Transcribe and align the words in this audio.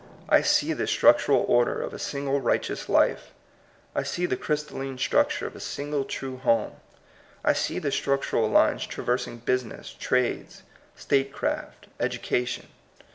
I 0.29 0.41
see 0.41 0.73
the 0.73 0.87
structural 0.87 1.45
order 1.47 1.79
of 1.79 1.93
a 1.93 1.99
single 1.99 2.39
righteous 2.41 2.89
life; 2.89 3.35
I 3.93 4.01
see 4.01 4.25
the 4.25 4.35
crys 4.35 4.63
talline 4.63 4.97
structure 4.99 5.45
of 5.45 5.55
a 5.55 5.59
single 5.59 6.05
true 6.05 6.37
home; 6.37 6.71
I 7.45 7.53
see 7.53 7.77
the 7.77 7.91
structural 7.91 8.49
lines 8.49 8.87
traversing 8.87 9.37
business, 9.37 9.91
trades, 9.99 10.63
statecraft, 10.95 11.85
education. 11.99 12.69